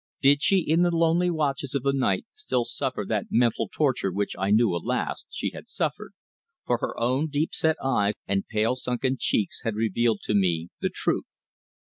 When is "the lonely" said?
0.81-1.29